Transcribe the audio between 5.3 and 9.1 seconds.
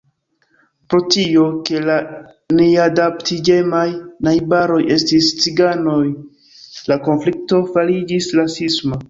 ciganoj, la konflikto fariĝis rasisma.